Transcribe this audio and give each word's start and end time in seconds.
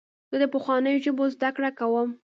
زه 0.31 0.35
د 0.41 0.45
پخوانیو 0.53 1.03
ژبو 1.05 1.25
زدهکړه 1.35 1.69
کوم. 1.79 2.09